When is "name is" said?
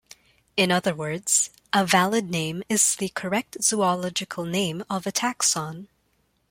2.31-2.95